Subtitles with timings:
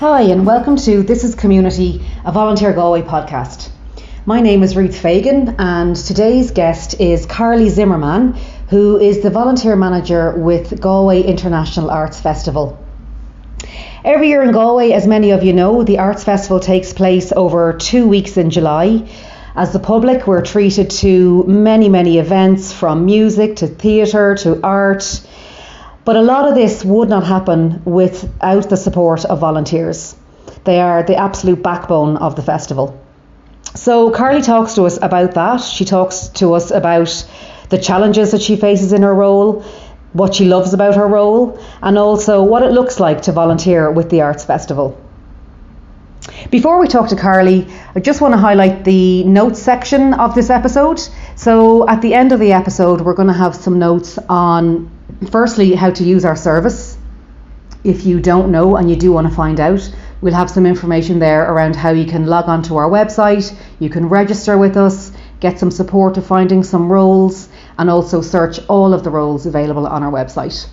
[0.00, 3.68] Hi, and welcome to This is Community, a Volunteer Galway podcast.
[4.24, 8.32] My name is Ruth Fagan, and today's guest is Carly Zimmerman,
[8.70, 12.82] who is the volunteer manager with Galway International Arts Festival.
[14.02, 17.74] Every year in Galway, as many of you know, the Arts Festival takes place over
[17.74, 19.06] two weeks in July.
[19.54, 25.20] As the public, we're treated to many, many events from music to theatre to art.
[26.04, 30.16] But a lot of this would not happen without the support of volunteers.
[30.64, 32.98] They are the absolute backbone of the festival.
[33.74, 35.58] So, Carly talks to us about that.
[35.58, 37.26] She talks to us about
[37.68, 39.62] the challenges that she faces in her role,
[40.12, 44.10] what she loves about her role, and also what it looks like to volunteer with
[44.10, 44.99] the Arts Festival.
[46.50, 50.50] Before we talk to Carly, I just want to highlight the notes section of this
[50.50, 51.00] episode.
[51.34, 54.90] So, at the end of the episode, we're going to have some notes on
[55.30, 56.98] firstly how to use our service.
[57.84, 59.80] If you don't know and you do want to find out,
[60.20, 64.08] we'll have some information there around how you can log onto our website, you can
[64.10, 69.04] register with us, get some support to finding some roles, and also search all of
[69.04, 70.68] the roles available on our website.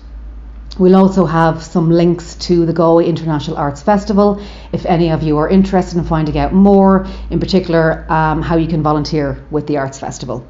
[0.80, 4.39] We'll also have some links to the Galway International Arts Festival
[4.72, 8.67] if any of you are interested in finding out more, in particular, um, how you
[8.67, 10.45] can volunteer with the Arts Festival.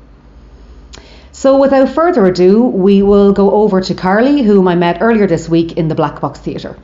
[1.32, 5.48] So, without further ado, we will go over to Carly, whom I met earlier this
[5.48, 6.76] week in the Black Box Theatre.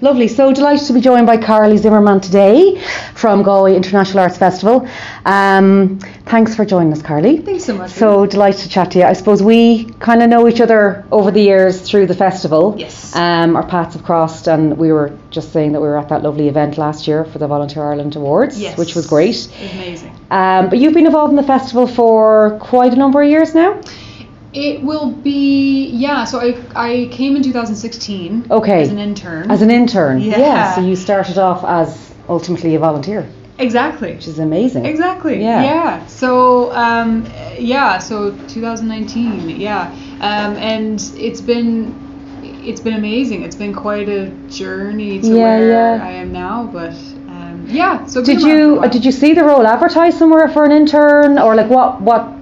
[0.00, 0.28] Lovely.
[0.28, 2.80] So delighted to be joined by Carly Zimmerman today
[3.14, 4.88] from Galway International Arts Festival.
[5.24, 7.38] Um, thanks for joining us, Carly.
[7.38, 7.90] Thanks so much.
[7.90, 9.04] So delighted to chat to you.
[9.04, 12.76] I suppose we kind of know each other over the years through the festival.
[12.78, 13.16] Yes.
[13.16, 16.22] Um, our paths have crossed, and we were just saying that we were at that
[16.22, 18.78] lovely event last year for the Volunteer Ireland Awards, Yes.
[18.78, 19.48] which was great.
[19.72, 20.14] Amazing.
[20.30, 23.80] Um, but you've been involved in the festival for quite a number of years now.
[24.52, 26.24] It will be yeah.
[26.24, 28.46] So I I came in 2016.
[28.50, 28.82] Okay.
[28.82, 29.50] As an intern.
[29.50, 30.74] As an intern, Yeah.
[30.74, 33.28] So you started off as ultimately a volunteer,
[33.58, 34.14] exactly.
[34.14, 34.86] which is amazing.
[34.86, 35.40] Exactly.
[35.40, 35.62] Yeah.
[35.64, 36.06] Yeah.
[36.06, 37.26] So um,
[37.58, 37.98] yeah.
[37.98, 39.60] So 2019.
[39.60, 39.90] Yeah.
[40.20, 41.94] Um, and it's been
[42.42, 43.42] it's been amazing.
[43.42, 46.04] It's been quite a journey to Yeah, where yeah.
[46.04, 46.68] I am now.
[46.72, 46.94] But
[47.28, 48.06] um, yeah.
[48.06, 50.64] So Did been around for a you did you see the role advertised somewhere for
[50.64, 52.37] an intern, or like what what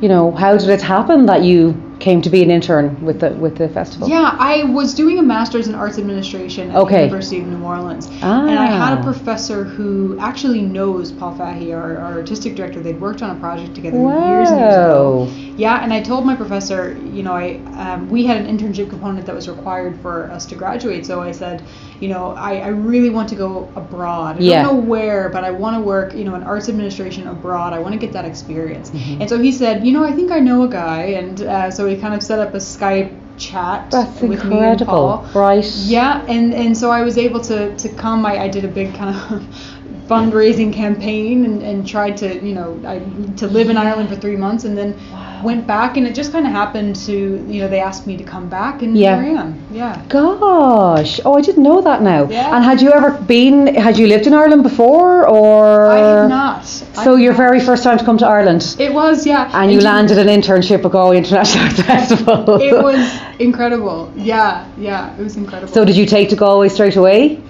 [0.00, 3.30] you know how did it happen that you came to be an intern with the
[3.30, 4.06] with the festival?
[4.08, 6.96] Yeah, I was doing a master's in arts administration at Okay.
[6.96, 8.06] the University of New Orleans.
[8.22, 9.00] And I had Ah.
[9.00, 12.80] a professor who actually knows Paul Fahy, our, our artistic director.
[12.80, 15.28] They'd worked on a project together years and years ago.
[15.56, 19.24] Yeah, and I told my professor, you know, I um, we had an internship component
[19.24, 21.06] that was required for us to graduate.
[21.06, 21.62] So I said,
[22.00, 24.36] you know, I, I really want to go abroad.
[24.36, 24.62] I Yeah.
[24.62, 27.72] don't know where, but I want to work, you know, in arts administration abroad.
[27.72, 28.90] I want to get that experience.
[28.90, 29.20] Mm-hmm.
[29.22, 31.86] And so he said, you know, I think I know a guy, and uh, so
[31.86, 35.30] we kind of set up a Skype chat That's with me and incredible, Paul.
[35.34, 35.64] right?
[35.84, 38.24] Yeah, and and so I was able to to come.
[38.24, 39.42] I, I did a big kind of
[40.08, 42.98] fundraising campaign and, and tried to you know I,
[43.36, 45.42] to live in Ireland for three months and then Wow.
[45.44, 48.24] went back and it just kind of happened to you know they asked me to
[48.24, 49.20] come back and Yeah.
[49.20, 49.58] here I am.
[49.70, 50.02] Yeah.
[50.08, 52.28] Gosh, oh, I didn't know that now.
[52.30, 52.54] Yeah.
[52.56, 53.74] And had you ever been?
[53.74, 55.86] Had you lived in Ireland before, or?
[55.90, 56.58] I have not.
[56.60, 57.38] I So have your not.
[57.44, 59.50] very first time to come to Ireland, It was yeah.
[59.52, 62.60] and you do- landed an internship at Galway International Festival.
[62.60, 63.00] It was
[63.38, 64.10] incredible.
[64.16, 65.72] Yeah, yeah, it was incredible.
[65.72, 67.40] So did you take to Galway straight away?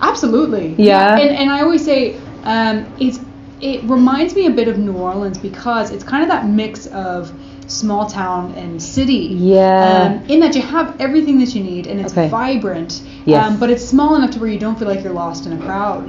[0.00, 0.74] Absolutely.
[0.78, 1.16] Yeah.
[1.18, 3.20] And, and I always say um, it's
[3.60, 7.32] it reminds me a bit of New Orleans because it's kind of that mix of
[7.66, 9.28] small town and city.
[9.38, 10.18] Yeah.
[10.20, 12.28] Um, in that you have everything that you need and it's Okay.
[12.28, 13.02] vibrant.
[13.24, 13.46] Yes.
[13.50, 15.64] Um, but it's small enough to where you don't feel like you're lost in a
[15.64, 16.04] crowd.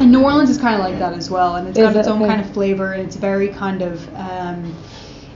[0.00, 2.08] And New Orleans is kind of like that as well, and it's Is got its
[2.08, 2.28] own Okay.
[2.30, 4.74] kind of flavor, and it's very kind of, um,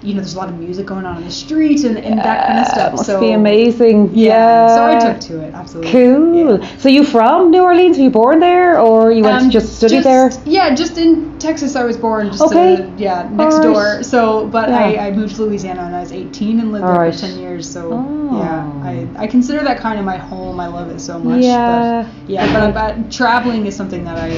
[0.05, 2.47] you know, there's a lot of music going on in the street and, and that
[2.47, 2.93] kind of Uh, stuff.
[2.93, 4.11] Must so be amazing.
[4.15, 4.69] Yeah.
[4.77, 5.93] So I took to it absolutely.
[5.93, 6.61] Cool.
[6.61, 6.77] Yeah.
[6.79, 7.97] So you from New Orleans?
[7.97, 10.31] Were you born there, or you went Um, to just study just- there?
[10.45, 11.75] Yeah, just in Texas.
[11.77, 12.29] I was born.
[12.31, 12.75] Just Okay.
[12.77, 13.75] uh, yeah, next Alright.
[13.75, 14.03] door.
[14.03, 14.79] So, but Yeah.
[14.79, 17.15] I, I moved to Louisiana when I was 18 and lived there Alright.
[17.15, 17.71] for 10 years.
[17.71, 18.39] So Oh.
[18.39, 20.61] yeah, I, I consider that kind of my home.
[20.61, 21.43] I love it so much.
[21.43, 22.07] Yeah.
[22.27, 24.31] But, yeah, but, but traveling is something that I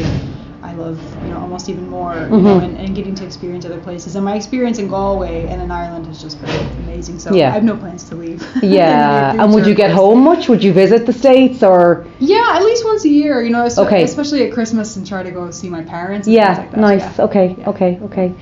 [0.76, 2.64] love, you know, almost even more, you know, Mhm.
[2.64, 4.16] and, and getting to experience other places.
[4.16, 6.50] And my experience in Galway and in Ireland has just been
[6.84, 7.18] amazing.
[7.18, 7.48] So Yeah.
[7.48, 8.46] I have no plans to leave.
[8.62, 9.32] Yeah.
[9.42, 9.94] And would you get future.
[10.02, 10.48] home much?
[10.48, 12.06] Would you visit the states or?
[12.18, 14.02] Yeah, at least once a year, you know, so- Okay.
[14.02, 16.26] especially at Christmas and try to go see my parents.
[16.26, 16.58] And Yeah.
[16.58, 16.80] like that.
[16.80, 17.02] nice.
[17.18, 17.24] Yeah.
[17.26, 17.56] Okay.
[17.58, 17.68] Yeah.
[17.70, 17.98] Okay.
[18.04, 18.32] Okay.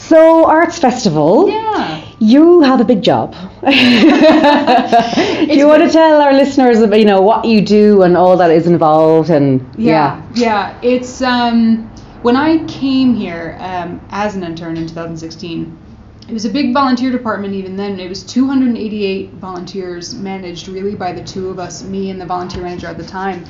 [0.00, 1.48] So arts festival.
[1.48, 2.04] Yeah.
[2.18, 3.32] You have a big job.
[3.32, 8.36] do you want to tell our listeners, about, you know, what you do and all
[8.38, 10.78] that is involved, and Yeah, yeah.
[10.82, 11.88] It's um,
[12.22, 15.78] when I came here um, as an intern in 2016.
[16.28, 17.98] It was a big volunteer department even then.
[17.98, 22.62] It was 288 volunteers managed really by the two of us, me and the volunteer
[22.62, 23.44] manager at the time.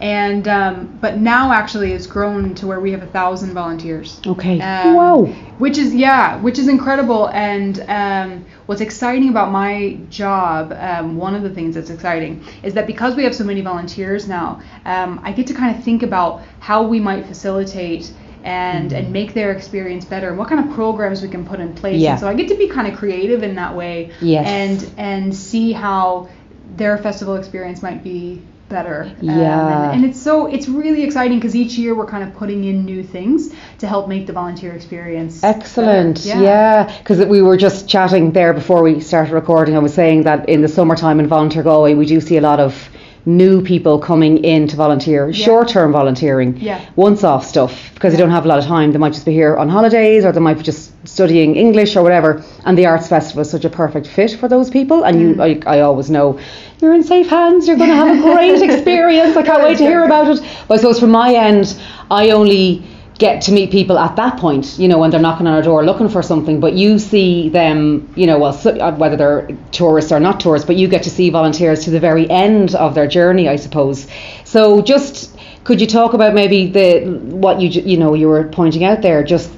[0.00, 4.20] And um, but now actually it's grown to where we have a thousand volunteers.
[4.26, 4.60] Okay.
[4.60, 5.22] Um, wow.
[5.58, 7.28] Which is yeah, which is incredible.
[7.30, 12.74] And um, what's exciting about my job, um, one of the things that's exciting is
[12.74, 16.02] that because we have so many volunteers now, um, I get to kind of think
[16.02, 18.12] about how we might facilitate.
[18.46, 18.96] And, Mm-hmm.
[19.04, 21.98] and make their experience better and what kind of programs we can put in place
[22.02, 22.10] Yeah.
[22.10, 24.46] and so I get to be kind of creative in that way Yes.
[24.46, 26.28] and and see how
[26.76, 29.90] their festival experience might be better Um, Yeah.
[29.90, 32.84] and, and it's so it's really exciting because each year we're kind of putting in
[32.84, 36.24] new things to help make the volunteer experience Excellent.
[36.24, 36.42] better.
[36.42, 39.76] Yeah, because we were just chatting there before we started recording.
[39.76, 42.60] I was saying that in the summertime in Volunteer Galway, we do see a lot
[42.60, 42.88] of
[43.26, 45.44] new people coming in to volunteer, Yeah.
[45.46, 46.78] short-term volunteering, Yeah.
[46.96, 48.92] once-off stuff, because they don't have a lot of time.
[48.92, 52.02] They might just be here on holidays, or they might be just studying English or
[52.02, 52.42] whatever.
[52.66, 55.04] And the arts festival is such a perfect fit for those people.
[55.04, 55.64] And you, Mm.
[55.66, 56.36] I, I always know
[56.80, 57.66] you're in safe hands.
[57.66, 59.36] You're going to have a great experience.
[59.36, 60.42] I can't wait to hear about it.
[60.68, 61.74] But I suppose from my end,
[62.10, 62.82] I only
[63.18, 65.84] get to meet people at that point, you know, when they're knocking on our door
[65.84, 66.60] looking for something.
[66.60, 70.66] But you see them, you know, well, so, uh, whether they're tourists or not tourists,
[70.66, 74.06] but you get to see volunteers to the very end of their journey, I suppose.
[74.44, 78.84] So just could you talk about maybe the what you you know you were pointing
[78.84, 79.50] out there, just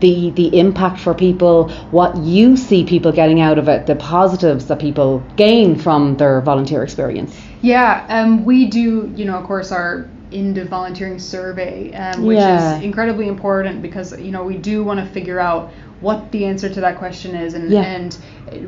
[0.00, 4.66] the the impact for people, what you see people getting out of it, the positives
[4.66, 7.38] that people gain from their volunteer experience.
[7.60, 12.76] Yeah, um, we do, you know, of course, our into volunteering survey, um, which Yeah.
[12.78, 16.66] is incredibly important because you know we do want to figure out what the answer
[16.70, 17.82] to that question is and Yeah.
[17.82, 18.16] and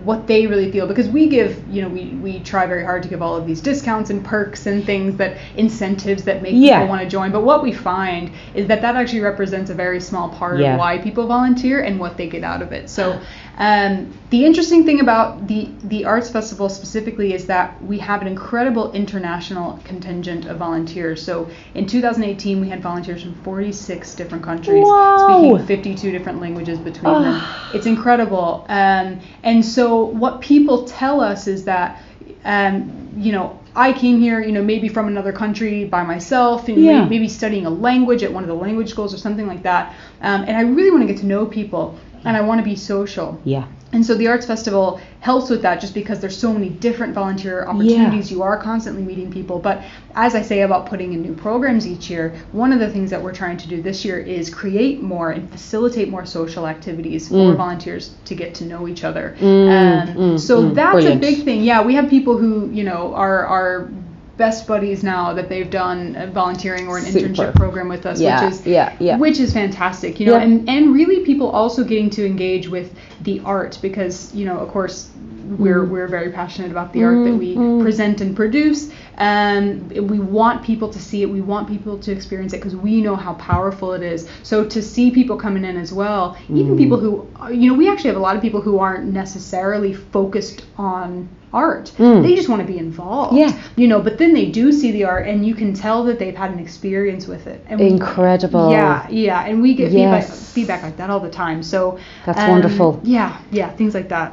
[0.04, 3.08] what they really feel because we give you know we, we try very hard to
[3.08, 6.80] give all of these discounts and perks and things that incentives that make Yeah.
[6.80, 9.98] people want to join but what we find is that that actually represents a very
[9.98, 10.74] small part Yeah.
[10.74, 13.18] of why people volunteer and what they get out of it so
[13.58, 18.26] um, the interesting thing about the the arts festival specifically is that we have an
[18.28, 21.22] incredible international contingent of volunteers.
[21.22, 25.58] So in 2018, we had volunteers from 46 different countries Wow.
[25.58, 27.34] speaking 52 different languages between them.
[27.36, 27.70] Ah.
[27.74, 28.64] It's incredible.
[28.68, 32.00] Um, and so what people tell us is that,
[32.44, 33.58] um, you know.
[33.74, 36.98] I came here, you know, maybe from another country by myself, and Yeah.
[36.98, 39.94] maybe, maybe studying a language at one of the language schools or something like that.
[40.20, 42.76] Um, and I really want to get to know people, and I want to be
[42.76, 43.40] social.
[43.44, 43.66] Yeah.
[43.94, 47.66] And so the Arts Festival helps with that just because there's so many different volunteer
[47.66, 48.30] opportunities.
[48.30, 48.36] Yeah.
[48.38, 49.58] You are constantly meeting people.
[49.58, 49.82] But
[50.14, 53.22] as I say about putting in new programs each year, one of the things that
[53.22, 57.34] we're trying to do this year is create more and facilitate more social activities for
[57.34, 57.56] Mm.
[57.58, 59.36] volunteers to get to know each other.
[59.38, 61.22] Mm, um, mm, so mm, that's brilliant.
[61.22, 61.62] a big thing.
[61.62, 63.88] Yeah, we have people who, you know, are, are
[64.36, 67.28] best buddies now that they've done a volunteering or an Super.
[67.28, 69.16] internship program with us, Yeah, which is yeah, yeah.
[69.18, 70.42] which is fantastic you know Yeah.
[70.42, 74.70] and and really people also getting to engage with the art because you know of
[74.70, 75.10] course
[75.58, 77.82] we're we're very passionate about the art that we Mm, mm.
[77.82, 82.52] present and produce um, we want people to see it we want people to experience
[82.52, 85.92] it because we know how powerful it is so to see people coming in as
[85.92, 86.78] well even Mm.
[86.78, 90.64] people who you know we actually have a lot of people who aren't necessarily focused
[90.78, 92.22] on art Mm.
[92.22, 93.52] they just want to be involved Yeah.
[93.76, 96.34] you know but then they do see the art and you can tell that they've
[96.44, 98.70] had an experience with it and we- Incredible.
[98.70, 101.62] yeah, yeah, and we get feedback, feedback like that all the time.
[101.62, 103.00] So That's um, wonderful.
[103.04, 104.32] Yeah, yeah, things like that.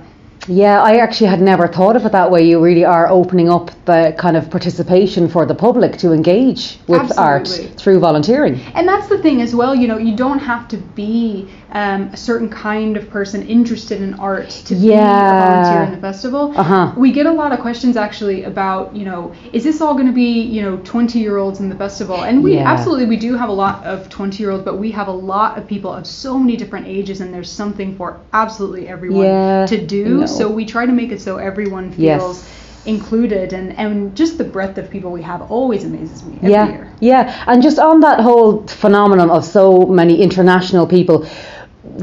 [0.49, 2.41] Yeah, I actually had never thought of it that way.
[2.43, 7.15] You really are opening up the kind of participation for the public to engage with
[7.19, 8.59] art through volunteering.
[8.73, 9.75] And that's the thing as well.
[9.75, 14.15] You know, you don't have to be um, a certain kind of person interested in
[14.15, 16.53] art to be a volunteer in the festival.
[16.57, 16.93] Uh-huh.
[16.97, 20.13] We get a lot of questions actually about, you know, is this all going to
[20.13, 22.23] be, you know, 20 year olds in the festival?
[22.23, 22.67] And we Yeah.
[22.71, 25.57] absolutely we do have a lot of 20 year olds, but we have a lot
[25.57, 29.77] of people of so many different ages, and there's something for absolutely everyone Yeah, to
[29.85, 30.19] do.
[30.21, 30.25] know.
[30.25, 32.21] So we try to make it so everyone Yes.
[32.21, 32.45] feels
[32.85, 36.67] included, and and just the breadth of people we have always amazes me every yeah,
[36.67, 36.87] year.
[37.01, 41.25] yeah, and just on that whole phenomenon of so many international people,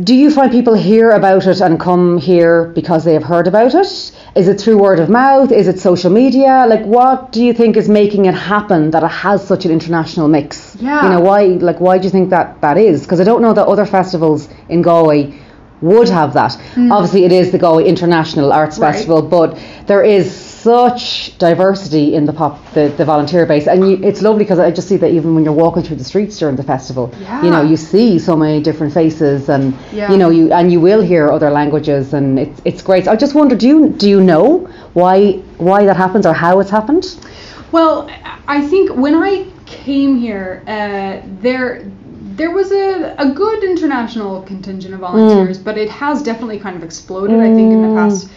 [0.03, 3.75] do you find people hear about it and come here because they have heard about
[3.75, 4.13] it?
[4.35, 5.53] Is it through word of mouth?
[5.53, 6.65] Is it social media?
[6.67, 10.29] Like, what do you think is making it happen that it has such an international
[10.29, 10.77] mix?
[10.81, 11.03] Yeah.
[11.05, 11.45] You know, why?
[11.45, 13.03] Like, why do you think that that is?
[13.03, 15.39] Because I don't know that other festivals in Galway
[15.83, 16.57] would have that.
[16.77, 18.83] Obviously, it is the Galway International Arts Mm.
[18.83, 18.93] Right.
[18.95, 24.01] Festival, but there is such diversity in the pop the, the volunteer base, and you,
[24.03, 26.57] it's lovely because I just see that even when you're walking through the streets during
[26.57, 30.11] the festival, you know, you see so many different faces, and Yeah.
[30.11, 33.07] you know, you and you will hear other languages, and it's it's great.
[33.07, 36.71] I just wonder, do you do you know why why that happens or how it's
[36.71, 37.05] happened?
[37.71, 38.09] Well,
[38.49, 41.83] I think when I came here, uh, there
[42.37, 45.65] there was a, a good international contingent of volunteers, mm.
[45.65, 47.41] but it has definitely kind of exploded.
[47.41, 47.97] I think in the mm.
[47.97, 48.31] past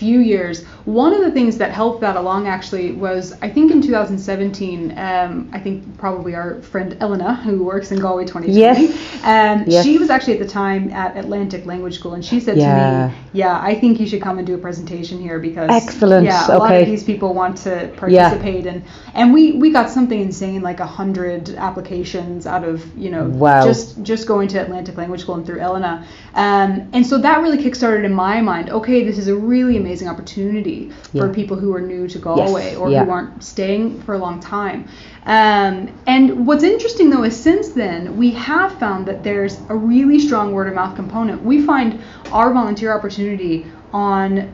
[0.00, 0.64] few years.
[0.90, 5.48] One of the things that helped that along actually was I think in 2017, um,
[5.52, 9.24] I think probably our friend Elena, who works in Galway 2020, Yes.
[9.24, 9.84] um, Yes.
[9.84, 12.68] she was actually at the time at Atlantic Language School, and she said Yeah.
[12.68, 16.24] to me, "Yeah, I think you should come and do a presentation here because Excellent,
[16.24, 18.82] Yeah, a lot of these people want to participate, and
[19.14, 23.64] and we we got something insane like a hundred applications out of you know Wow.
[23.64, 26.04] just just going to Atlantic Language School and through Elena,
[26.34, 28.70] um, and so that really kickstarted in my mind.
[28.70, 31.32] Okay, this is a really amazing opportunity for Yeah.
[31.32, 33.04] people who are new to Galway or yeah.
[33.04, 34.86] who aren't staying for a long time.
[35.26, 40.18] Um, and what's interesting though is since then we have found that there's a really
[40.18, 41.42] strong word of mouth component.
[41.44, 42.00] We find
[42.32, 44.48] our volunteer opportunity on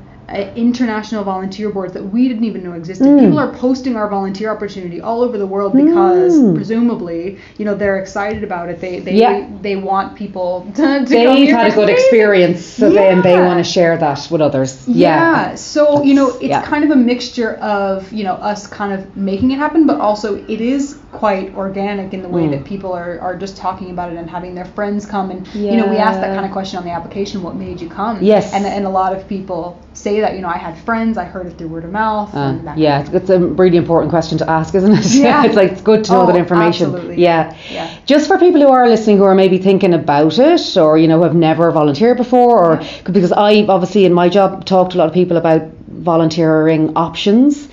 [0.57, 3.07] international volunteer boards that we didn't even know existed.
[3.07, 3.21] Mm.
[3.21, 6.55] People are posting our volunteer opportunity all over the world because Mm.
[6.55, 8.81] presumably, you know, they're excited about it.
[8.81, 9.47] They they Yeah.
[9.63, 13.65] they want people to, to They've had a good experience, so then they want to
[13.65, 14.87] share that with others.
[14.89, 15.55] Yeah.
[15.55, 16.63] So, you know, it's yeah.
[16.63, 20.37] kind of a mixture of, you know, us kind of making it happen, but also
[20.49, 22.51] it is quite organic in the way Mm.
[22.51, 25.31] that people are, are just talking about it and having their friends come.
[25.31, 27.89] And, you know, we asked that kind of question on the application what made you
[27.89, 28.19] come?
[28.21, 28.53] Yes.
[28.53, 31.47] And, and a lot of people say that, you know, I had friends, I heard
[31.47, 32.35] it through word of mouth.
[32.35, 35.07] Uh, and that yeah, kind it's, it's a really important question to ask, isn't it?
[35.15, 35.45] Yeah.
[35.45, 36.87] it's like it's good to know Oh, that information.
[36.95, 37.23] absolutely.
[37.23, 37.57] Yeah.
[37.71, 37.95] Yeah.
[38.07, 41.23] Just for people who are listening who are maybe thinking about it or you know
[41.23, 45.09] have never volunteered before or because I obviously in my job talked to a lot
[45.09, 47.69] of people about volunteering options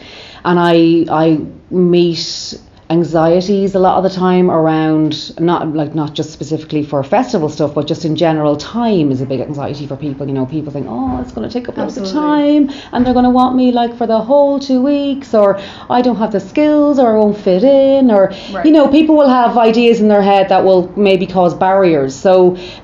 [0.45, 2.55] and I I meet
[2.97, 5.11] anxieties a lot of the time around
[5.49, 9.25] not like not just specifically for festival stuff but just in general time is a
[9.33, 11.97] big anxiety for people you know people think oh it's going to take up lots
[11.97, 15.49] of time and they're going to want me like for the whole two weeks or
[15.97, 18.23] I don't have the skills or I won't fit in or
[18.53, 18.65] Right.
[18.67, 22.33] you know people will have ideas in their head that will maybe cause barriers so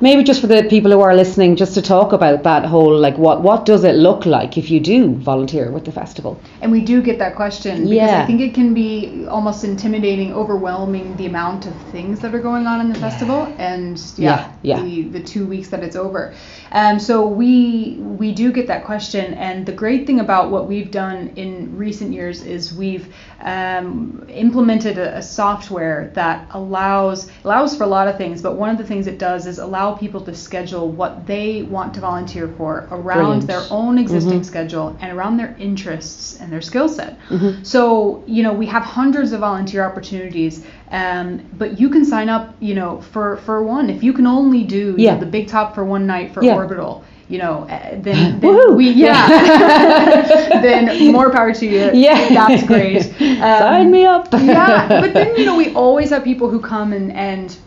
[0.08, 3.18] maybe just for the people who are listening just to talk about that whole like
[3.26, 5.00] what what does it look like if you do
[5.32, 8.24] volunteer with the festival And we do get that question because Yeah.
[8.24, 8.90] I think it can be
[9.38, 9.99] almost intimidating,
[10.32, 14.78] overwhelming the amount of things that are going on in the festival and yeah, Yeah,
[14.78, 14.84] yeah.
[14.84, 16.34] The, the two weeks that it's over.
[16.72, 20.92] Um, so we we do get that question, and the great thing about what we've
[20.92, 27.86] done in recent years is we've um, implemented a, a software that allows allows for
[27.86, 30.36] a lot of things, but one of the things it does is allow people to
[30.36, 33.48] schedule what they want to volunteer for around Brilliant.
[33.48, 37.20] their own existing schedule and around their interests and their skill set.
[37.30, 37.64] Mm-hmm.
[37.64, 42.54] So, you know, we have hundreds of volunteer opportunities, um, but you can sign up,
[42.60, 43.90] you know, for, for one.
[43.90, 45.14] If you can only do you Yeah.
[45.14, 46.56] know, the big top for one night for Yeah.
[46.56, 49.28] orbital, you know, uh, then, then we, yeah,
[50.68, 51.92] then more power to you.
[51.94, 52.30] Yeah.
[52.40, 53.06] That's great.
[53.22, 56.94] Um, sign me up yeah, but then you know we always have people who come
[56.94, 57.58] and and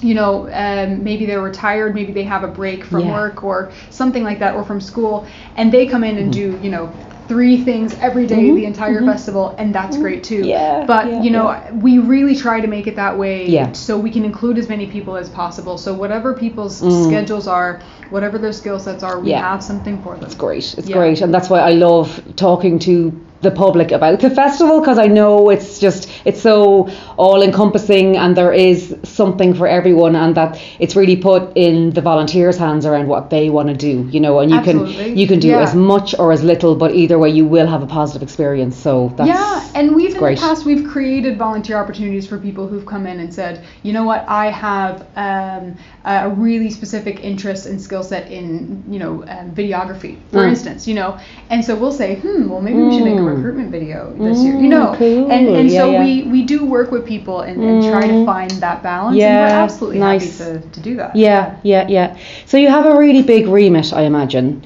[0.00, 3.12] you know um, maybe they're retired, maybe they have a break from Yeah.
[3.12, 6.70] work or something like that, or from school, and they come in and do you
[6.70, 6.92] know
[7.28, 10.40] three things every day the entire festival, and that's great too.
[10.40, 10.48] Mm-hmm.
[10.48, 13.72] Yeah, But yeah, you know we really try to make it that way Yeah.
[13.72, 15.78] so we can include as many people as possible.
[15.78, 17.06] So whatever people's Mm.
[17.06, 17.80] schedules are,
[18.10, 19.40] whatever their skill sets are, we Yeah.
[19.40, 20.24] have something for them.
[20.24, 20.74] It's great.
[20.78, 20.96] It's Yeah.
[20.96, 23.12] great, and that's why I love talking to
[23.42, 28.36] the public about the festival because I know it's just it's so all encompassing and
[28.36, 33.08] there is something for everyone and that it's really put in the volunteers' hands around
[33.08, 34.94] what they want to do, you know, and you Absolutely.
[34.94, 35.62] can you can do Yeah.
[35.62, 38.76] as much or as little, but either way you will have a positive experience.
[38.76, 40.38] So that's yeah, and we've in great.
[40.38, 44.04] the past we've created volunteer opportunities for people who've come in and said, you know
[44.04, 49.50] what, I have um, a really specific interest and skill set in you know um,
[49.54, 50.48] videography, for Mm.
[50.48, 51.18] instance, you know,
[51.50, 53.25] and so we'll say, hmm, well maybe we should make a Mm.
[53.26, 55.30] Recruitment video this year, you Mm, know, cool.
[55.30, 56.04] and and Yeah, so yeah.
[56.04, 58.24] we we do work with people and, and try to Mm.
[58.24, 60.38] find that balance, and Yeah, we're absolutely nice.
[60.38, 61.14] happy to, to do that.
[61.16, 62.16] Yeah, yeah, yeah.
[62.46, 64.62] So you have a really big remit, I imagine.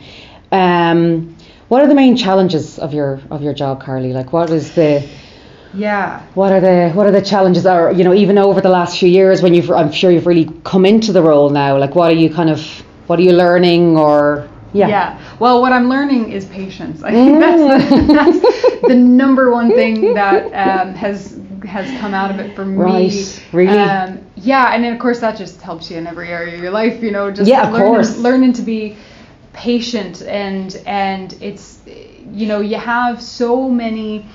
[0.52, 1.34] Um,
[1.68, 4.12] what are the main challenges of your of your job, Carly?
[4.12, 5.02] Like, what is the
[5.74, 6.20] yeah.
[6.34, 7.66] what are the what are the challenges?
[7.66, 10.50] Or you know, even over the last few years, when you've I'm sure you've really
[10.64, 11.78] come into the role now.
[11.78, 12.60] Like, what are you kind of
[13.06, 13.96] what are you learning?
[13.96, 15.36] Or yeah, Yeah.
[15.38, 17.02] Well, what I'm learning is patience.
[17.02, 18.06] I think that's, Mm.
[18.08, 22.76] that's the number one thing that um, has has come out of it for me.
[22.76, 23.78] Right, really?
[23.78, 26.70] Um, yeah, and then of course that just helps you in every area of your
[26.72, 27.02] life.
[27.02, 28.16] You know, just Yeah, of learning, course.
[28.18, 28.96] learning to be
[29.52, 31.80] patient and and it's
[32.32, 34.26] you know you have so many.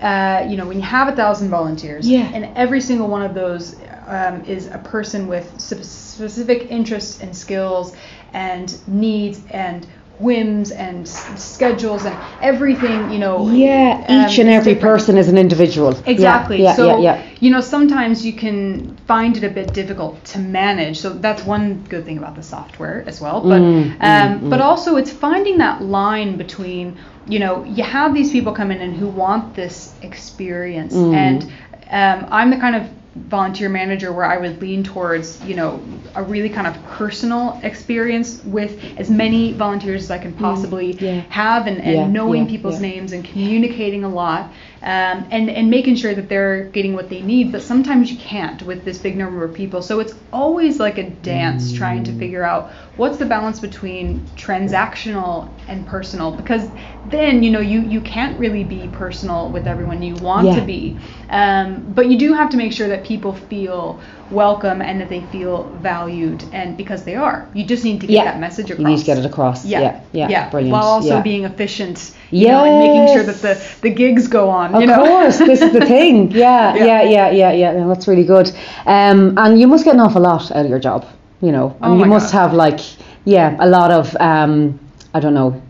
[0.00, 2.28] Uh, you know, when you have a thousand volunteers, Yeah.
[2.34, 3.76] and every single one of those
[4.08, 7.94] um, is a person with spe- specific interests and skills
[8.32, 9.86] and needs and
[10.18, 13.10] whims and schedules and everything.
[13.10, 13.50] You know.
[13.50, 14.80] Yeah, um, each and every different.
[14.80, 15.90] person is an individual.
[16.06, 16.62] Exactly.
[16.62, 17.30] Yeah, so yeah, yeah.
[17.40, 20.98] you know sometimes you can find it a bit difficult to manage.
[20.98, 23.40] So that's one good thing about the software as well.
[23.42, 28.30] But Mm, um, but also it's finding that line between you know you have these
[28.32, 31.14] people come in and who want this experience Mm.
[31.14, 31.42] and
[31.90, 35.80] um, I'm the kind of volunteer manager where I would lean towards, you know,
[36.14, 41.00] a really kind of personal experience with as many volunteers as I can possibly Mm,
[41.00, 41.20] yeah.
[41.28, 44.50] have and, and Yeah, knowing yeah, people's names and communicating a lot
[44.82, 47.52] um, and, and making sure that they're getting what they need.
[47.52, 49.80] But sometimes you can't with this big number of people.
[49.80, 55.48] So it's always like a dance trying to figure out what's the balance between transactional
[55.68, 56.68] and personal because
[57.06, 60.56] then you know you you can't really be personal with everyone you want Yeah.
[60.60, 60.98] to be
[61.30, 63.98] um, but you do have to make sure that people feel
[64.30, 68.14] welcome and that they feel valued and because they are you just need to get
[68.14, 68.24] Yeah.
[68.24, 69.64] that message across You need to get it across.
[69.64, 70.50] Yeah, yeah, Yeah.
[70.50, 70.72] brilliant.
[70.72, 71.22] while also yeah.
[71.22, 74.86] being efficient you know, and making sure that the the gigs go on Of you
[74.86, 76.30] know course, this is the thing.
[76.30, 76.84] Yeah, Yeah.
[76.84, 77.72] yeah, yeah, yeah, yeah.
[77.72, 78.50] No, that's really good.
[78.86, 81.06] Um, and you must get an awful lot out of your job,
[81.40, 81.76] you know.
[81.82, 82.38] And Oh you must God.
[82.40, 82.80] have like,
[83.24, 84.78] yeah, a lot of, um,
[85.14, 85.60] I don't know,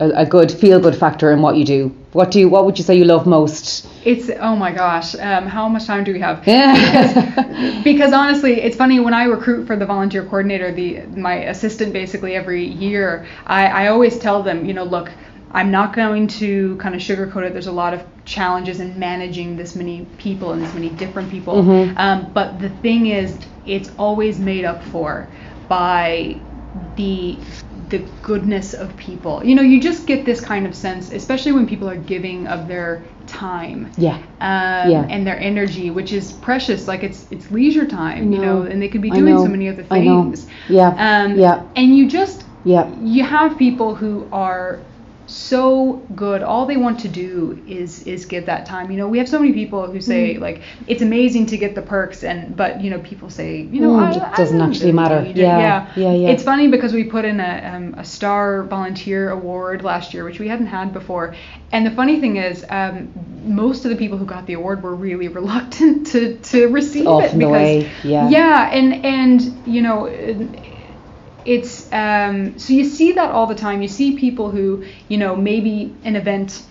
[0.00, 1.88] a, a good feel good factor in what you do.
[2.12, 2.48] What do you?
[2.48, 3.86] What would you say you love most?
[4.04, 6.46] It's oh my gosh, um, how much time do we have?
[6.46, 7.82] Yeah.
[7.84, 12.34] because honestly, it's funny when I recruit for the volunteer coordinator, the my assistant basically
[12.34, 15.10] every year, I, I always tell them, you know, look,
[15.52, 17.52] I'm not going to kind of sugarcoat it.
[17.52, 21.62] There's a lot of challenges in managing this many people and this many different people.
[21.62, 21.94] Mhm.
[21.98, 23.36] Um, but the thing is,
[23.66, 25.28] it's always made up for
[25.68, 26.36] by
[26.96, 27.36] the
[27.88, 29.42] the goodness of people.
[29.42, 32.68] You know, you just get this kind of sense, especially when people are giving of
[32.68, 34.16] their time yeah.
[34.42, 35.06] um, Yeah.
[35.08, 36.86] and their energy, which is precious.
[36.86, 38.62] Like it's it's leisure time, you know.
[38.64, 40.24] know, and they could be doing so many other I know.
[40.24, 40.46] things.
[40.68, 40.88] Yeah.
[40.88, 41.62] Um, yeah.
[41.76, 42.86] And you just Yeah.
[43.02, 44.80] you have people who are
[45.28, 46.42] so good.
[46.42, 48.90] All they want to do is is give that time.
[48.90, 50.40] You know, we have so many people who say Mm.
[50.40, 53.92] like it's amazing to get the perks, and but you know people say you know
[53.92, 55.22] Mm, I, it doesn't actually matter.
[55.34, 56.28] Yeah, yeah, yeah, yeah.
[56.30, 60.38] It's funny because we put in a um, a star volunteer award last year, which
[60.40, 61.34] we hadn't had before.
[61.72, 63.12] And the funny thing is, um,
[63.44, 67.06] most of the people who got the award were really reluctant to to receive it
[67.08, 68.28] Often the because way, yeah.
[68.28, 70.06] yeah, and and you know.
[71.48, 73.82] It's um, so you see that all the time.
[73.82, 76.62] You see people who, you know, maybe an event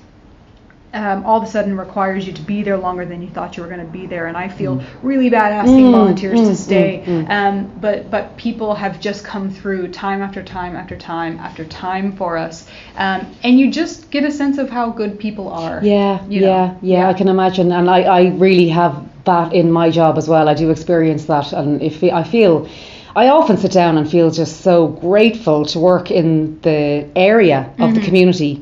[0.93, 3.63] um, all of a sudden requires you to be there longer than you thought you
[3.63, 6.55] were going to be there, and I feel really bad asking Mm, volunteers mm, to
[6.55, 7.03] stay.
[7.05, 7.29] mm, mm.
[7.29, 12.13] Um, but but people have just come through time after time after time after time
[12.13, 15.79] for us, um, and you just get a sense of how good people are.
[15.83, 17.09] Yeah, you yeah, yeah, yeah.
[17.09, 18.93] I can imagine, and I, I really have
[19.25, 20.47] that in my job as well.
[20.47, 22.67] I do experience that, and if I feel,
[23.23, 26.81] I often sit down and feel just so grateful to work in the
[27.15, 27.93] area of Mm-hmm.
[27.95, 28.53] the community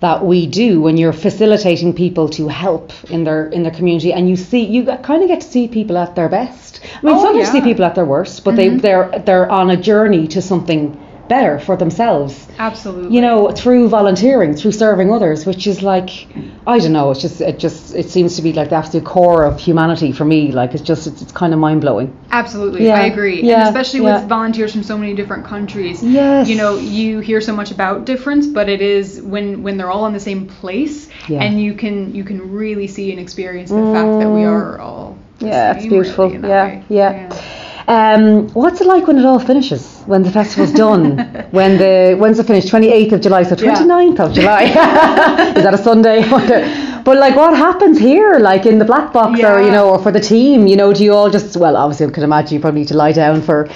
[0.00, 4.28] that we do when you're facilitating people to help in their in their community, and
[4.28, 6.72] you see you kind of get to see people at their best.
[6.82, 8.56] I mean, Oh, sometimes you see people at their worst, but Mhm.
[8.60, 10.82] they they're they're on a journey to something
[11.28, 13.14] better for themselves Absolutely.
[13.14, 16.26] you know through volunteering through serving others which is like
[16.66, 19.44] i don't know it's just it just it seems to be like the absolute core
[19.44, 23.06] of humanity for me like it's just it's, it's kind of mind-blowing Absolutely, Yeah, I
[23.06, 23.42] agree.
[23.42, 24.20] yeah, and especially yeah.
[24.20, 26.02] with volunteers from so many different countries.
[26.02, 26.46] Yes.
[26.48, 30.04] You know, you hear so much about difference, but it is when when they're all
[30.06, 31.42] in the same place Yeah.
[31.42, 34.50] and you can you can really see and experience the fact that we Mm.
[34.52, 37.55] are all yeah it's beautiful really, that yeah, yeah
[37.88, 41.18] um what's it like when it all finishes when the festival's done
[41.52, 43.74] when the when's it finished 28th of july so Yeah.
[43.76, 44.62] 29th of july
[45.56, 49.62] is that a sunday but like what happens here like in the black box or
[49.62, 52.10] you know or for the team you know do you all just well obviously i
[52.10, 53.66] can imagine you probably need to lie down for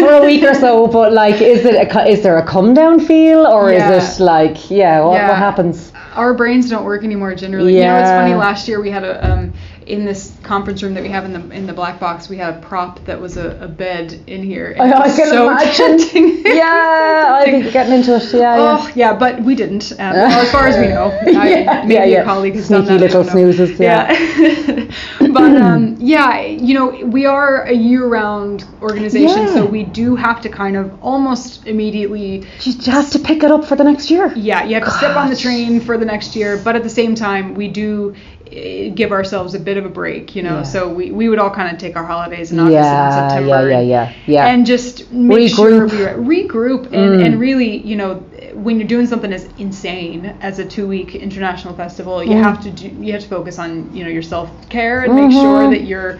[0.00, 2.98] for a week or so but like is it a, is there a come down
[2.98, 3.92] feel or Yeah.
[3.92, 5.28] is it like yeah what, Yeah.
[5.28, 7.74] what happens Our brains don't work anymore generally.
[7.76, 8.34] You know, it's funny.
[8.34, 9.52] Last year we had a um,
[9.90, 12.28] in this conference room that we have in the in the black box.
[12.28, 14.74] We had a prop that was a, a bed in here.
[14.78, 16.46] and I, I can so imagine tempting.
[16.56, 18.78] yeah I think getting into it yeah, yeah.
[18.78, 19.92] Oh yeah, but we didn't.
[19.92, 22.22] Um, well, as far as we know, I, maybe yeah, yeah.
[22.22, 23.14] a colleague has done Sneaky that.
[23.14, 24.12] I little snoozes, yeah.
[24.12, 24.90] Yeah.
[25.32, 29.54] but um, yeah, you know, we are a year-round organization, Yeah.
[29.54, 32.46] so we do have to kind of almost immediately.
[32.62, 34.90] you just have to pick it up for the next year Yeah, you have to
[34.90, 38.14] step on the train for the next year, but at the same time, we do
[38.50, 40.56] give ourselves a bit of a break, you know.
[40.58, 40.62] Yeah.
[40.64, 43.70] So we, we would all kind of take our holidays in August and September.
[43.70, 47.24] yeah yeah yeah yeah and just make sure we re- regroup and, Mm.
[47.26, 48.14] and really you know
[48.54, 52.42] when you're doing something as insane as a two week international festival you Mm.
[52.42, 55.30] have to do you have to focus on you know your self care and make
[55.30, 55.40] Mhm.
[55.42, 56.18] sure that you're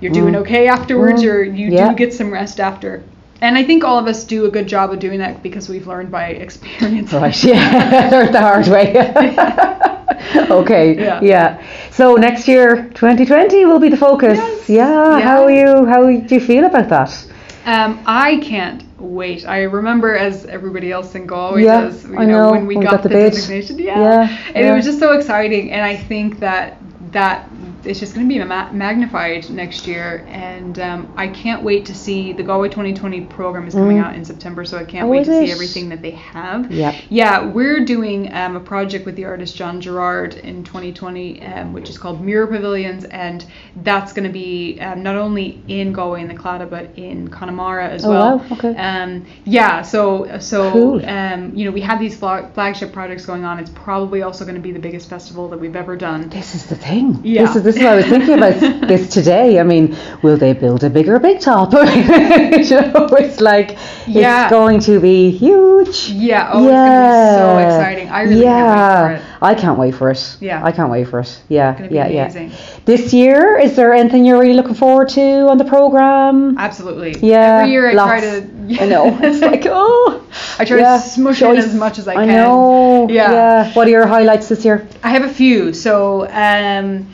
[0.00, 0.40] you're doing Mm.
[0.42, 1.28] okay afterwards Mm.
[1.32, 1.90] or you Yeah.
[1.90, 3.02] do get some rest after
[3.40, 5.86] And I think all of us do a good job of doing that because we've
[5.86, 7.12] learned by experience.
[7.12, 8.94] Right, yeah, learned the hard way.
[10.50, 11.20] okay, Yeah.
[11.22, 11.62] yeah.
[11.90, 14.38] So next year, 2020 will be the focus.
[14.38, 14.68] Yes.
[14.68, 15.20] Yeah.
[15.20, 15.84] How are you?
[15.86, 17.26] How do you feel about that?
[17.66, 19.46] Um, I can't wait.
[19.46, 22.84] I remember as everybody else in Galway Yeah, does, you I know, when we we
[22.84, 23.78] got, got the the, designation.
[23.78, 24.00] Yeah.
[24.00, 24.72] Yeah, And yeah.
[24.72, 25.72] it was just so exciting.
[25.72, 26.78] And I think that
[27.12, 27.48] that
[27.86, 30.24] it's just going to be ma- magnified next year.
[30.28, 34.04] And um, I can't wait to see the Galway 2020 program is coming Mm.
[34.04, 36.70] out in September, so I can't Oh, wait to see everything that they have.
[36.70, 36.94] Yep.
[37.08, 41.88] Yeah, we're doing um, a project with the artist John Gerrard in 2020, um, which
[41.88, 43.44] is called Mirror Pavilions, and
[43.82, 47.88] that's going to be um, not only in Galway and the Claddagh, but in Connemara
[47.88, 48.38] as Oh, well.
[48.38, 48.74] wow, okay.
[48.76, 51.06] Um, yeah, so so Cool.
[51.08, 53.58] um, you know we have these flag- flagship projects going on.
[53.58, 56.28] It's probably also going to be the biggest festival that we've ever done.
[56.28, 57.20] This is the thing.
[57.24, 57.42] Yeah.
[57.52, 59.60] This is this is I was thinking about this today.
[59.60, 61.72] I mean, will they build a bigger big top?
[61.72, 64.44] you know, it's like Yeah.
[64.44, 66.08] it's going to be huge.
[66.10, 68.08] Yeah, oh, it's going to be so exciting.
[68.08, 68.54] I really yeah.
[68.54, 69.42] can't wait for it.
[69.42, 70.36] I can't wait for it.
[70.40, 70.64] Yeah.
[70.64, 71.42] I can't wait for it.
[71.48, 71.76] Yeah.
[71.78, 72.06] It's be yeah.
[72.06, 72.50] amazing.
[72.50, 72.56] Yeah.
[72.84, 76.56] This year, is there anything you're really looking forward to on the program?
[76.58, 77.16] Absolutely.
[77.20, 77.58] Yeah.
[77.60, 78.08] Every year I lots.
[78.08, 78.48] try to.
[78.66, 78.82] Yeah.
[78.82, 79.18] I know.
[79.22, 80.26] It's like oh.
[80.58, 81.64] I try yeah, to smush choice.
[81.64, 82.28] in as much as I, I can.
[82.28, 83.08] know.
[83.08, 83.32] Yeah.
[83.32, 83.72] Yeah.
[83.74, 84.86] What are your highlights this year?
[85.02, 85.72] I have a few.
[85.72, 87.06] So um,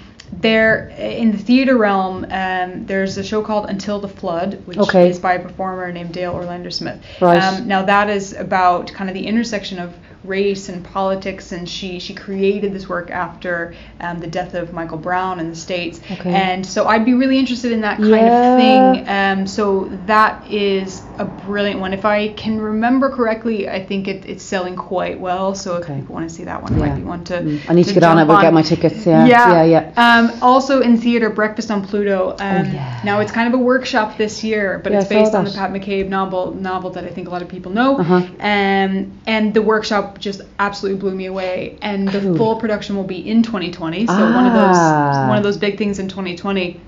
[0.43, 5.09] there in the theater realm, um, there's a show called Until the Flood, which Okay.
[5.09, 6.99] is by a performer named Dael Orlandersmith.
[7.21, 7.43] Right.
[7.43, 11.99] Um, now that is about kind of the intersection of race and politics, and she
[11.99, 16.01] she created this work after um, the death of Michael Brown in the states.
[16.13, 16.33] Okay.
[16.33, 18.53] And so I'd be really interested in that kind Yeah.
[18.53, 19.09] of thing.
[19.09, 21.93] Um, so that is a brilliant one.
[21.93, 25.57] If I can remember correctly, I think it, it's selling quite well.
[25.57, 25.97] So if Okay.
[25.99, 26.87] people want to see that one, Yeah.
[26.87, 27.41] might be one to.
[27.41, 27.61] Mm.
[27.69, 28.29] I need to get on it.
[28.29, 29.05] We'll get my tickets.
[29.05, 29.27] Yeah.
[29.27, 29.65] yeah, Yeah.
[29.97, 30.29] Yeah.
[30.41, 32.31] Also in theater, Breakfast on Pluto.
[32.39, 33.01] Um, Oh, yeah.
[33.05, 35.51] Now it's kind of a workshop this year, but Yeah, it's based on the.
[35.51, 37.99] Pat McCabe novel, novel that I think a lot of people know.
[37.99, 38.15] Uh-huh.
[38.41, 41.79] Um, and the workshop just absolutely blew me away.
[41.83, 42.37] And the Cool.
[42.37, 45.27] full production will be in 2020, so one of those Ah.
[45.29, 46.81] one of those big things in 2020.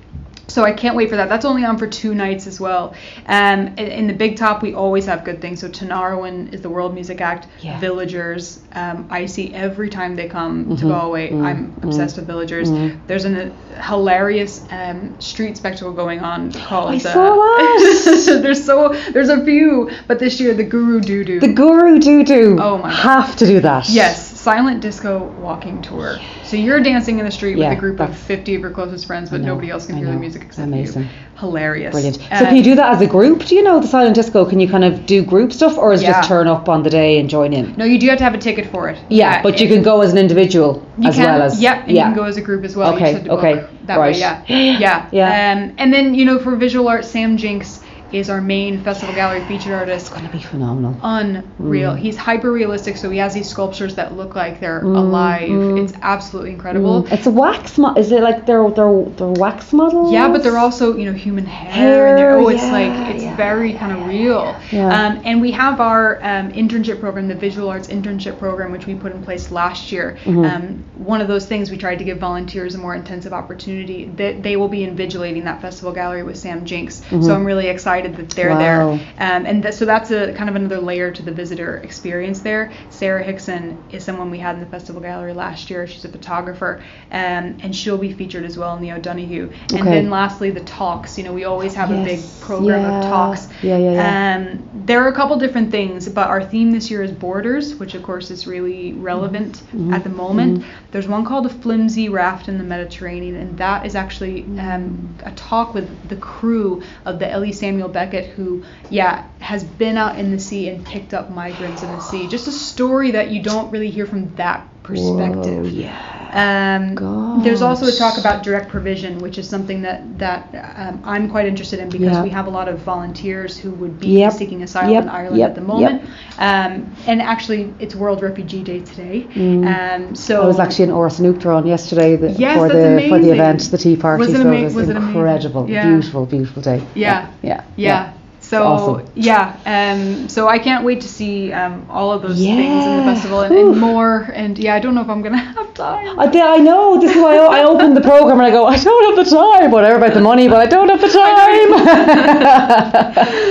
[0.47, 1.29] So I can't wait for that.
[1.29, 2.95] That's only on for two nights as well.
[3.27, 5.61] Um, in, in the Big Top, we always have good things.
[5.61, 7.47] So Tinariwen is the World Music Act.
[7.61, 7.81] Yeah.
[7.81, 11.31] Villagers, um, I see every time they come to Mhm, Galway.
[11.31, 12.69] mm, I'm obsessed with Villagers.
[12.71, 12.99] mm.
[13.07, 16.91] There's an, a hilarious um, street spectacle going on called.
[16.93, 18.41] I uh, saw that.
[18.43, 21.41] there's so there's a few, but this year the Guru Dudu.
[21.41, 22.59] The Guru Dudu.
[22.61, 22.95] Oh my God.
[23.25, 23.89] Have to do that.
[23.89, 26.19] Yes, silent disco walking tour.
[26.45, 29.07] So you're dancing in the street Yeah, with a group of 50 of your closest
[29.07, 31.05] friends, but know, nobody else can I hear the music except Amazing.
[31.05, 31.09] you.
[31.39, 31.93] Hilarious.
[31.93, 32.17] Brilliant.
[32.17, 33.47] So Um, can you do that as a group?
[33.47, 34.45] Do you know the silent disco?
[34.45, 36.13] Can you kind of do group stuff, or is it Yeah.
[36.13, 37.75] just turn up on the day and join in?
[37.79, 38.99] No, you do have to have a ticket for it.
[39.09, 41.93] Yeah, but you can go as an individual You as can, well as yep, and
[41.97, 42.09] yeah.
[42.09, 42.93] you can go as a group as well.
[42.95, 44.15] Okay, just have to okay, that right.
[44.15, 45.53] way, yeah, Yeah, yeah, yeah.
[45.65, 47.81] Um, and then you know for visual art, Sam Jinks
[48.15, 50.07] is our main festival gallery featured artist.
[50.07, 50.97] It's gonna be phenomenal.
[51.03, 51.95] Unreal.
[51.95, 51.99] Mm.
[51.99, 55.49] He's hyper realistic, so he has these sculptures that look like they're Mm, alive.
[55.49, 55.83] mm.
[55.83, 57.03] It's absolutely incredible.
[57.03, 57.13] Mm.
[57.13, 57.77] It's a wax.
[57.79, 60.13] Mo- is it like they're they're they're wax models?
[60.13, 62.35] Yeah, but they're also, you know, human hair, Hair, there.
[62.39, 64.55] Oh, it's yeah, like it's yeah, very kind of real.
[64.71, 64.87] Yeah.
[64.89, 68.95] Um, and we have our um, internship program, the Visual Arts Internship Program, which we
[68.95, 70.17] put in place last year.
[70.25, 70.45] Mhm.
[70.55, 74.11] Um, one of those things we tried to give volunteers a more intensive opportunity.
[74.17, 77.03] That they will be invigilating that festival gallery with Sam Jinks.
[77.11, 77.25] Mhm.
[77.25, 78.59] So I'm really excited that they're Wow.
[78.59, 78.83] there.
[78.83, 82.71] Um, and th- so that's a kind of another layer to the visitor experience there.
[82.91, 85.87] Sarah Hickson is someone we had in the festival gallery last year.
[85.87, 89.51] She's a photographer, um, and she'll be featured as well in the O'Donoghue.
[89.75, 91.17] And then lastly, the talks.
[91.19, 92.99] You know, we always have a big program yeah.
[92.99, 93.49] of talks.
[93.63, 94.37] Yeah, yeah, yeah.
[94.37, 97.95] Um, there are a couple different things, but our theme this year is borders, which
[97.95, 100.61] of course is really relevant Mhm, at the moment.
[100.61, 100.65] mhm.
[100.93, 105.31] There's one called a flimsy raft in the Mediterranean, and that is actually um, a
[105.33, 110.31] talk with the crew of the LÉ Samuel Beckett, who, yeah, has been out in
[110.31, 112.29] the sea and picked up migrants in the sea.
[112.29, 115.65] Just a story that you don't really hear from that perspective.
[115.65, 116.11] Whoa, yeah.
[116.35, 121.31] Um, there's also a talk about direct provision, which is something that that um, I'm
[121.31, 122.23] quite interested in because Yeah.
[122.23, 124.33] we have a lot of volunteers who would be Yep.
[124.33, 125.03] seeking asylum Yep.
[125.05, 125.49] in Ireland Yep.
[125.51, 126.03] at the moment.
[126.39, 129.27] Um, and actually, it's World Refugee Day today.
[129.35, 129.67] Mm.
[130.09, 133.71] Um, so I was actually in Orsanukdron yesterday the, Yes, for the for the event,
[133.71, 134.21] the tea party.
[134.21, 135.15] Was it so ama- it was, was it amazing?
[135.17, 135.87] incredible, Yeah.
[135.87, 136.83] beautiful, beautiful day.
[136.95, 137.27] Yeah.
[137.43, 138.11] yeah, Yeah.
[138.49, 139.11] So awesome.
[139.15, 143.03] yeah, um, so I can't wait to see um, all of those things in the
[143.03, 144.31] festival and, and more.
[144.35, 146.21] And yeah, I don't know if I'm gonna have time.
[146.21, 147.01] I, I know.
[147.01, 149.31] This is why I, I opened the program and I go, I don't have the
[149.35, 149.71] time.
[149.71, 151.71] Whatever about the money, but I don't have the time.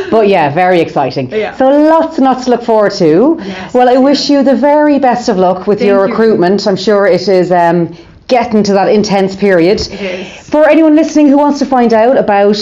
[0.12, 1.32] but yeah, very exciting.
[1.32, 1.56] Yeah.
[1.56, 3.38] So lots and lots to look forward to.
[3.40, 6.12] Yes, well, I wish you the very best of luck with Thank your you.
[6.12, 6.68] recruitment.
[6.68, 9.82] I'm sure it is um, getting to that intense period.
[9.82, 10.50] It is.
[10.50, 12.58] For anyone listening who wants to find out about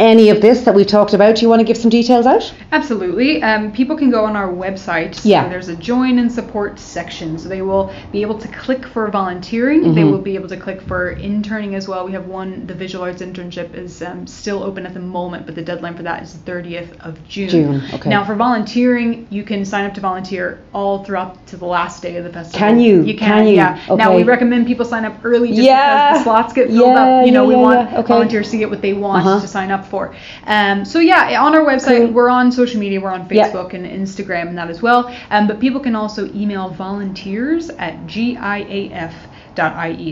[0.00, 2.52] any of this that we've talked about, do you want to give some details out?
[2.72, 3.42] Absolutely.
[3.42, 5.14] Um, people can go on our website.
[5.14, 5.48] So Yeah.
[5.48, 7.38] There's a join and support section.
[7.38, 9.82] So they will be able to click for volunteering.
[9.94, 10.10] They Mm-hmm.
[10.10, 12.06] will be able to click for interning as well.
[12.06, 15.54] We have one, the visual arts internship is um, still open at the moment, but
[15.54, 17.48] the deadline for that is the 30th of June.
[17.50, 18.08] June, okay.
[18.08, 22.16] Now for volunteering, you can sign up to volunteer all throughout to the last day
[22.16, 22.58] of the festival.
[22.58, 23.02] Can you?
[23.02, 23.54] You can, Can you?
[23.56, 23.78] yeah.
[23.90, 26.08] Now we recommend people sign up early just Yeah.
[26.12, 27.26] because the slots get filled Yeah, up.
[27.26, 27.92] You know, yeah, we want.
[27.92, 28.08] Okay.
[28.08, 29.40] volunteers to get what they want Uh-huh.
[29.40, 30.14] to sign up for.
[30.46, 32.12] Um, so yeah, on our website, Cool.
[32.12, 33.50] we're on social media, we're on Yeah.
[33.50, 35.14] Facebook and Instagram and that as well.
[35.30, 39.10] Um, but people can also email volunteers at giaf.ie.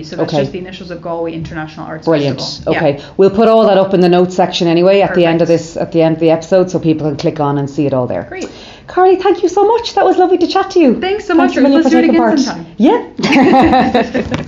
[0.05, 0.41] So that's Okay.
[0.43, 2.38] just the initials of Galway International Arts Brilliant.
[2.41, 2.73] Festival.
[2.75, 2.79] Yeah.
[2.85, 5.49] Okay, we'll put all that up in the notes section anyway at the end of
[5.49, 7.95] this, at the end of the episode, so people can click on and see it
[7.95, 8.25] all there.
[8.29, 8.51] Great.
[8.87, 9.95] Carly, thank you so much.
[9.95, 10.99] That was lovely to chat to you.
[11.01, 11.67] Thanks so much, Ruth.
[11.67, 12.38] for Let's do it again part.
[12.41, 12.67] sometime.
[12.79, 14.43] Yeah.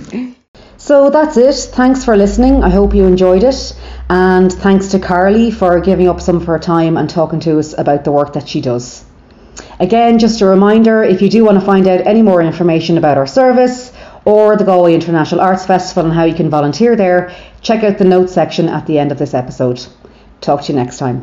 [0.81, 1.53] so that's it.
[1.75, 2.63] Thanks for listening.
[2.63, 3.79] I hope you enjoyed it.
[4.09, 7.77] And thanks to Carly for giving up some of her time and talking to us
[7.77, 9.05] about the work that she does.
[9.79, 13.19] Again, just a reminder if you do want to find out any more information about
[13.19, 13.93] our service
[14.25, 18.03] or the Galway International Arts Festival and how you can volunteer there, check out the
[18.03, 19.85] notes section at the end of this episode.
[20.41, 21.21] Talk to you next time.